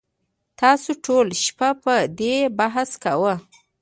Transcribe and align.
تاسو 0.59 0.89
ټوله 1.05 1.35
شپه 1.45 1.69
په 1.83 1.95
دې 2.19 2.35
بحث 2.59 2.89
کاوه 3.03 3.33